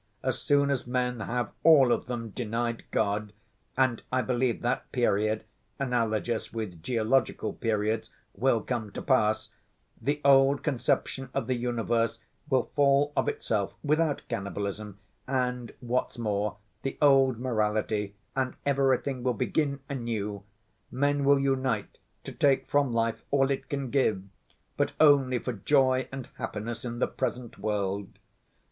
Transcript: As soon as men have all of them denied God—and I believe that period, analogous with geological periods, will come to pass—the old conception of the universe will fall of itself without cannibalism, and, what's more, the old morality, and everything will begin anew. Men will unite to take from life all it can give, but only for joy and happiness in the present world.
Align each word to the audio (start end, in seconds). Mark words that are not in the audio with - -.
As 0.23 0.39
soon 0.41 0.71
as 0.71 0.87
men 0.87 1.19
have 1.19 1.51
all 1.63 1.91
of 1.91 2.07
them 2.07 2.31
denied 2.31 2.85
God—and 2.89 4.01
I 4.11 4.23
believe 4.23 4.63
that 4.63 4.91
period, 4.91 5.43
analogous 5.77 6.51
with 6.51 6.81
geological 6.81 7.53
periods, 7.53 8.09
will 8.33 8.61
come 8.61 8.91
to 8.93 9.01
pass—the 9.03 10.19
old 10.25 10.63
conception 10.63 11.29
of 11.35 11.45
the 11.45 11.53
universe 11.53 12.17
will 12.49 12.71
fall 12.75 13.13
of 13.15 13.29
itself 13.29 13.75
without 13.83 14.23
cannibalism, 14.27 14.97
and, 15.27 15.71
what's 15.81 16.17
more, 16.17 16.57
the 16.81 16.97
old 16.99 17.37
morality, 17.37 18.15
and 18.35 18.55
everything 18.65 19.21
will 19.21 19.35
begin 19.35 19.81
anew. 19.87 20.41
Men 20.89 21.23
will 21.25 21.37
unite 21.39 21.99
to 22.23 22.31
take 22.31 22.67
from 22.67 22.91
life 22.91 23.23
all 23.29 23.51
it 23.51 23.69
can 23.69 23.91
give, 23.91 24.23
but 24.77 24.93
only 24.99 25.37
for 25.37 25.53
joy 25.53 26.09
and 26.11 26.27
happiness 26.39 26.83
in 26.83 26.97
the 26.97 27.05
present 27.05 27.59
world. 27.59 28.09